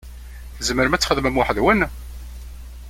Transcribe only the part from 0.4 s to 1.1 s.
Tzemrem ad